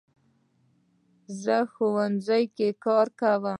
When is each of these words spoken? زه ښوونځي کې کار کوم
زه 1.41 1.57
ښوونځي 1.71 2.43
کې 2.55 2.67
کار 2.85 3.07
کوم 3.21 3.45